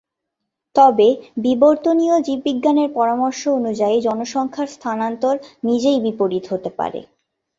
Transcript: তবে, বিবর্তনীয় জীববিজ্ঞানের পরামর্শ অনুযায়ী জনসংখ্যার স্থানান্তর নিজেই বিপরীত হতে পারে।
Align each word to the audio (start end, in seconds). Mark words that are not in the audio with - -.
তবে, 0.75 1.07
বিবর্তনীয় 1.37 2.15
জীববিজ্ঞানের 2.21 2.89
পরামর্শ 2.93 3.41
অনুযায়ী 3.59 3.97
জনসংখ্যার 4.01 4.67
স্থানান্তর 4.67 5.35
নিজেই 5.63 5.99
বিপরীত 5.99 6.45
হতে 6.47 6.69
পারে। 6.79 6.99